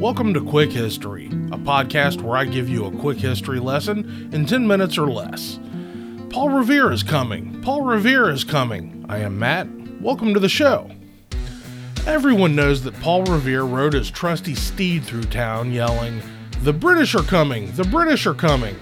[0.00, 4.46] Welcome to Quick History, a podcast where I give you a quick history lesson in
[4.46, 5.60] 10 minutes or less.
[6.30, 7.60] Paul Revere is coming.
[7.60, 9.04] Paul Revere is coming.
[9.10, 9.68] I am Matt.
[10.00, 10.90] Welcome to the show.
[12.06, 16.22] Everyone knows that Paul Revere rode his trusty steed through town yelling,
[16.62, 17.70] The British are coming!
[17.72, 18.76] The British are coming!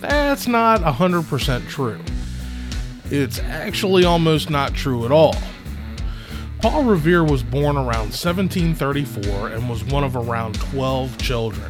[0.00, 2.00] That's not 100% true.
[3.10, 5.36] It's actually almost not true at all.
[6.62, 11.68] Paul Revere was born around 1734 and was one of around 12 children.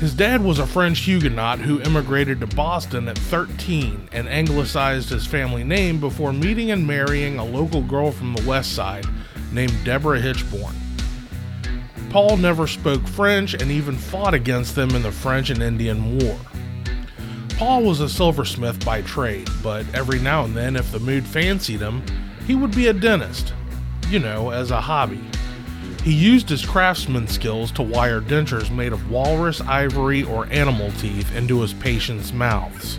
[0.00, 5.24] His dad was a French Huguenot who immigrated to Boston at 13 and anglicized his
[5.24, 9.06] family name before meeting and marrying a local girl from the West Side
[9.52, 10.74] named Deborah Hitchborn.
[12.10, 16.36] Paul never spoke French and even fought against them in the French and Indian War.
[17.50, 21.80] Paul was a silversmith by trade, but every now and then, if the mood fancied
[21.80, 22.02] him,
[22.48, 23.54] he would be a dentist
[24.12, 25.24] you know, as a hobby.
[26.04, 31.34] He used his craftsman skills to wire dentures made of walrus ivory or animal teeth
[31.34, 32.96] into his patients' mouths.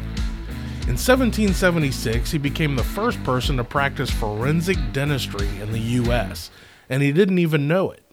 [0.88, 6.50] In 1776, he became the first person to practice forensic dentistry in the U.S.,
[6.90, 8.04] and he didn't even know it.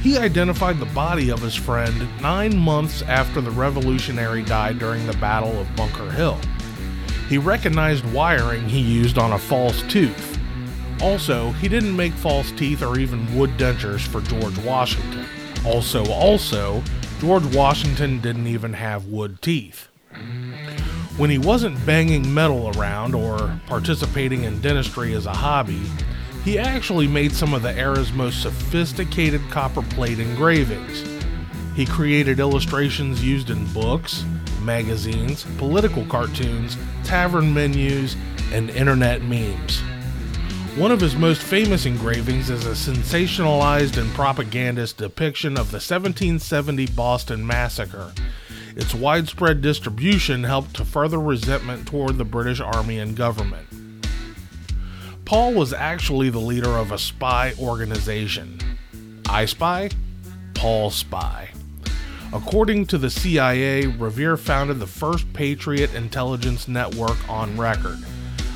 [0.00, 5.16] He identified the body of his friend nine months after the revolutionary died during the
[5.18, 6.38] Battle of Bunker Hill.
[7.28, 10.31] He recognized wiring he used on a false tooth
[11.02, 15.26] also, he didn't make false teeth or even wood dentures for George Washington.
[15.66, 16.82] Also, also,
[17.18, 19.88] George Washington didn't even have wood teeth.
[21.16, 25.82] When he wasn't banging metal around or participating in dentistry as a hobby,
[26.44, 31.04] he actually made some of the era's most sophisticated copper plate engravings.
[31.74, 34.24] He created illustrations used in books,
[34.62, 38.16] magazines, political cartoons, tavern menus,
[38.52, 39.82] and internet memes.
[40.76, 46.86] One of his most famous engravings is a sensationalized and propagandist depiction of the 1770
[46.86, 48.14] Boston Massacre.
[48.74, 53.68] Its widespread distribution helped to further resentment toward the British Army and government.
[55.26, 58.58] Paul was actually the leader of a spy organization.
[59.28, 59.90] I Spy?
[60.54, 61.50] Paul Spy.
[62.32, 67.98] According to the CIA, Revere founded the first Patriot intelligence network on record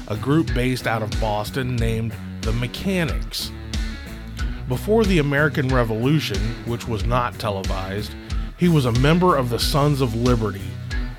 [0.08, 3.50] a group based out of Boston named the Mechanics.
[4.68, 8.14] Before the American Revolution, which was not televised,
[8.56, 10.62] he was a member of the Sons of Liberty,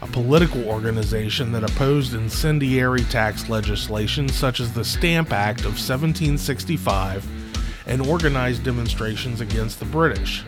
[0.01, 7.25] a political organization that opposed incendiary tax legislation such as the Stamp Act of 1765
[7.85, 10.43] and organized demonstrations against the British.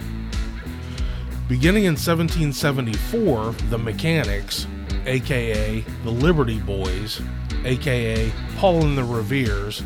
[1.47, 4.67] Beginning in 1774, the Mechanics,
[4.99, 5.07] Mm-hmm.
[5.07, 7.21] aka the Liberty Boys,
[7.65, 9.83] aka Paul and the Reveres,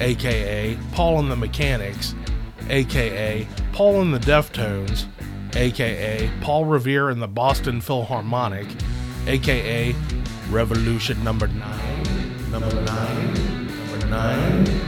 [0.00, 2.14] aka Paul and the Mechanics,
[2.68, 5.06] aka Paul and the Deftones,
[5.54, 8.66] aka Paul Revere and the Boston Philharmonic,
[9.26, 9.94] aka
[10.50, 12.50] Revolution Number 9.
[12.50, 13.66] Number 9.
[13.90, 14.80] Number 9.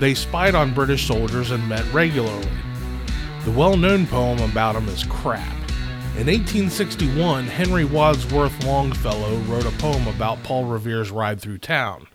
[0.00, 2.48] They spied on British soldiers and met regularly.
[3.44, 5.53] The well known poem about them is crap.
[6.16, 12.06] In 1861, Henry Wadsworth Longfellow wrote a poem about Paul Revere's ride through town,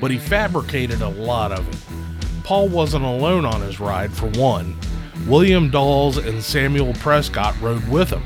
[0.00, 2.42] but he fabricated a lot of it.
[2.42, 4.76] Paul wasn't alone on his ride, for one.
[5.28, 8.24] William Dawes and Samuel Prescott rode with him.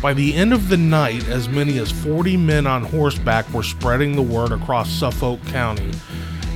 [0.00, 4.14] By the end of the night, as many as 40 men on horseback were spreading
[4.14, 5.90] the word across Suffolk County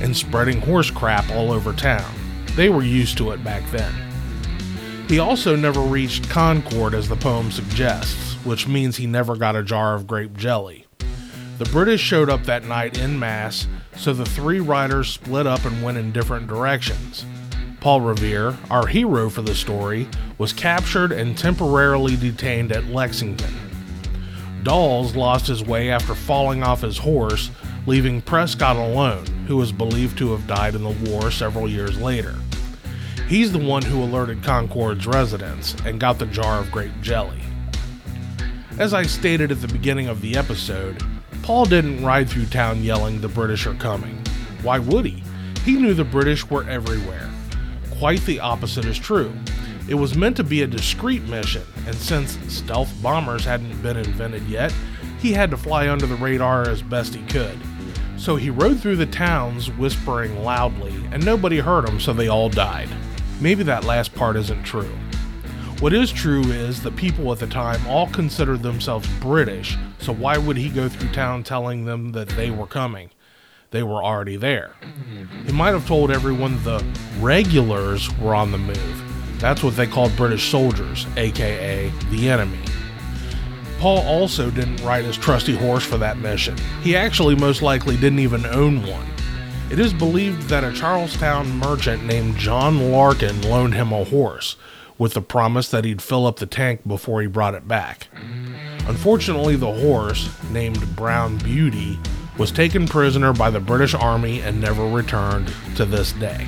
[0.01, 2.09] and spreading horse crap all over town.
[2.55, 4.04] They were used to it back then.
[5.07, 9.61] He also never reached Concord as the poem suggests, which means he never got a
[9.61, 10.87] jar of grape jelly.
[11.59, 15.83] The British showed up that night in mass, so the three riders split up and
[15.83, 17.23] went in different directions.
[17.79, 20.07] Paul Revere, our hero for the story,
[20.39, 23.53] was captured and temporarily detained at Lexington.
[24.63, 27.51] Dawes lost his way after falling off his horse,
[27.85, 32.35] leaving Prescott alone, who was believed to have died in the war several years later.
[33.27, 37.41] He's the one who alerted Concord's residents and got the jar of grape jelly.
[38.77, 41.03] As I stated at the beginning of the episode,
[41.41, 44.23] Paul didn't ride through town yelling, The British are coming.
[44.61, 45.23] Why would he?
[45.63, 47.27] He knew the British were everywhere.
[47.97, 49.33] Quite the opposite is true.
[49.89, 54.43] It was meant to be a discreet mission, and since stealth bombers hadn't been invented
[54.43, 54.71] yet,
[55.19, 57.57] he had to fly under the radar as best he could.
[58.17, 62.49] So he rode through the towns whispering loudly, and nobody heard him, so they all
[62.49, 62.89] died.
[63.39, 64.97] Maybe that last part isn't true.
[65.79, 70.37] What is true is that people at the time all considered themselves British, so why
[70.37, 73.09] would he go through town telling them that they were coming?
[73.71, 74.71] They were already there.
[75.45, 76.81] He might have told everyone the
[77.19, 82.59] regulars were on the move, That's what they called British soldiers, aka the enemy.
[83.79, 86.55] Paul also didn't ride his trusty horse for that mission.
[86.81, 89.05] He actually most likely didn't even own one.
[89.75, 94.55] It is believed that a Charlestown merchant named John Larkin loaned him a horse,
[94.97, 98.07] with the promise that he'd fill up the tank before he brought it back.
[98.87, 101.99] Unfortunately, the horse, named Brown Beauty,
[102.37, 106.47] was taken prisoner by the British Army and never returned to this day.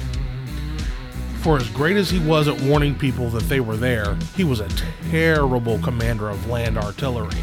[1.41, 4.61] For as great as he was at warning people that they were there, he was
[4.61, 4.69] a
[5.11, 7.37] terrible commander of land artillery.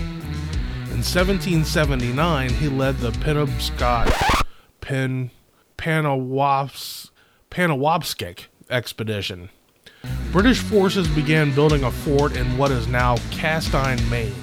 [0.87, 4.45] In 1779, he led the Penobscot
[4.81, 5.31] Pen,
[5.77, 7.11] Panawaps,
[7.51, 9.51] Panawapskik expedition.
[10.33, 14.35] British forces began building a fort in what is now Castine, Maine.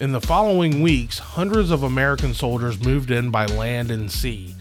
[0.00, 4.54] In the following weeks, hundreds of American soldiers moved in by land and sea.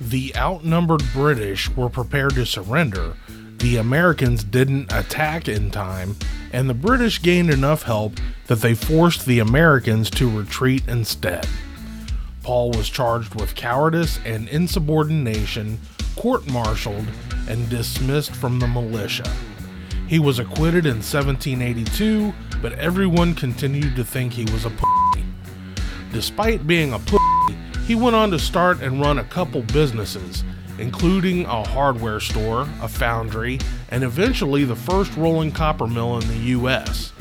[0.00, 3.16] The outnumbered British were prepared to surrender.
[3.58, 6.16] The Americans didn't attack in time,
[6.52, 8.14] and the British gained enough help
[8.46, 11.46] that they forced the Americans to retreat instead.
[12.46, 15.80] Paul was charged with cowardice and insubordination,
[16.14, 17.04] court martialed,
[17.48, 19.28] and dismissed from the militia.
[20.06, 22.32] He was acquitted in 1782,
[22.62, 24.70] but everyone continued to think he was a.
[26.12, 27.00] Despite being a
[27.84, 30.44] he went on to start and run a couple businesses,
[30.78, 33.58] including a hardware store, a foundry,
[33.88, 37.12] and eventually the first rolling copper mill in the U.S.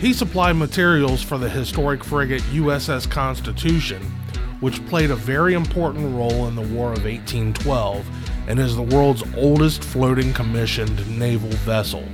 [0.00, 4.00] He supplied materials for the historic frigate USS Constitution,
[4.62, 8.06] which played a very important role in the War of 1812
[8.46, 12.04] and is the world's oldest floating commissioned naval vessel.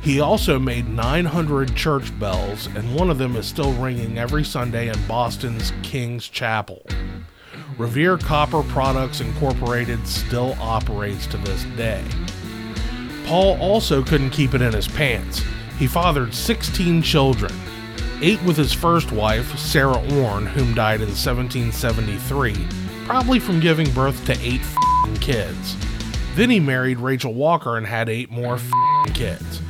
[0.00, 4.88] He also made 900 church bells, and one of them is still ringing every Sunday
[4.88, 6.84] in Boston's King's Chapel.
[7.76, 12.02] Revere Copper Products Incorporated still operates to this day.
[13.26, 15.42] Paul also couldn't keep it in his pants.
[15.78, 17.52] He fathered 16 children,
[18.22, 22.54] eight with his first wife, Sarah Orne, whom died in 1773,
[23.04, 24.62] probably from giving birth to eight
[25.20, 25.76] kids.
[26.36, 28.58] Then he married Rachel Walker and had eight more
[29.12, 29.60] kids.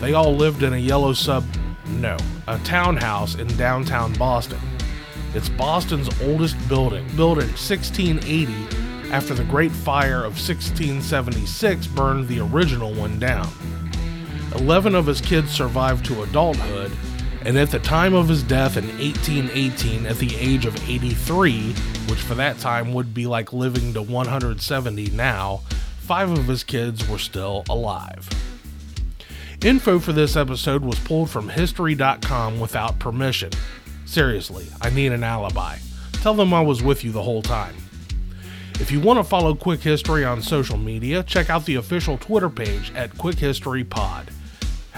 [0.00, 1.44] They all lived in a yellow sub,
[1.88, 2.16] no,
[2.46, 4.60] a townhouse in downtown Boston.
[5.34, 12.40] It's Boston's oldest building, built in 1680 after the Great Fire of 1676 burned the
[12.40, 13.48] original one down.
[14.54, 16.90] Eleven of his kids survived to adulthood,
[17.48, 21.72] and at the time of his death in 1818, at the age of 83,
[22.10, 25.62] which for that time would be like living to 170 now,
[26.00, 28.28] five of his kids were still alive.
[29.64, 33.52] Info for this episode was pulled from History.com without permission.
[34.04, 35.78] Seriously, I need an alibi.
[36.20, 37.76] Tell them I was with you the whole time.
[38.74, 42.50] If you want to follow Quick History on social media, check out the official Twitter
[42.50, 44.30] page at Quick History Pod.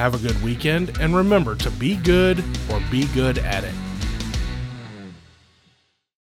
[0.00, 3.89] Have a good weekend, and remember to be good or be good at it.